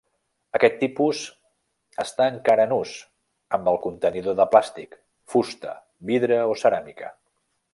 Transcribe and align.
Aquest 0.59 0.77
tipus 0.83 1.19
està 2.03 2.27
encara 2.37 2.65
en 2.69 2.73
ús, 2.77 2.93
amb 3.59 3.69
el 3.73 3.79
contenidor 3.83 4.39
de 4.41 4.49
plàstic, 4.55 4.97
fusta, 5.35 5.77
vidre 6.13 6.41
o 6.55 6.57
ceràmica. 6.65 7.13